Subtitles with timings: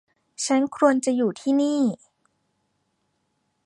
[0.45, 1.81] ฉันควรจะอยู่ที่นี่